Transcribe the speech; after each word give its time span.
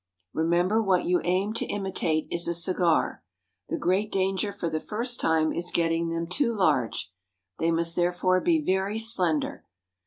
Remember 0.33 0.81
what 0.81 1.05
you 1.05 1.21
aim 1.23 1.53
to 1.53 1.65
imitate 1.67 2.25
is 2.31 2.47
a 2.47 2.55
cigar. 2.55 3.23
The 3.69 3.77
great 3.77 4.11
danger 4.11 4.51
for 4.51 4.67
the 4.67 4.79
first 4.79 5.19
time 5.19 5.53
is 5.53 5.69
getting 5.69 6.09
them 6.09 6.25
too 6.25 6.51
large; 6.55 7.13
they 7.59 7.69
must 7.69 7.95
therefore 7.95 8.41
be 8.41 8.65
very 8.65 8.97
slender. 8.97 9.63